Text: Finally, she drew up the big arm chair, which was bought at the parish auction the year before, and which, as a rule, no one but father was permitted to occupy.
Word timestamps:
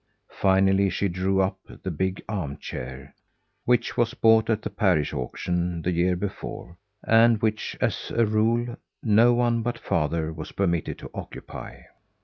Finally, 0.39 0.89
she 0.89 1.07
drew 1.07 1.39
up 1.41 1.59
the 1.67 1.91
big 1.91 2.23
arm 2.27 2.57
chair, 2.57 3.13
which 3.65 3.95
was 3.95 4.15
bought 4.15 4.49
at 4.49 4.63
the 4.63 4.69
parish 4.71 5.13
auction 5.13 5.79
the 5.83 5.91
year 5.91 6.15
before, 6.15 6.75
and 7.07 7.39
which, 7.39 7.77
as 7.79 8.11
a 8.17 8.25
rule, 8.25 8.75
no 9.03 9.31
one 9.31 9.61
but 9.61 9.77
father 9.77 10.33
was 10.33 10.53
permitted 10.53 10.97
to 10.97 11.11
occupy. 11.13 11.81